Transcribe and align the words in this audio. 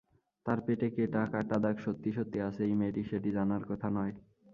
তার 0.45 0.59
পেটে 0.65 0.87
কেটা 0.89 1.21
কাটা 1.31 1.57
দাগ 1.59 1.75
সত্যি-সত্যি 1.77 2.39
আছে, 2.39 2.61
এই 2.63 2.75
মেয়েটির 2.75 3.09
সেটি 3.11 3.29
জানার 3.31 3.63
কথা 3.69 3.87
নয়। 3.89 4.13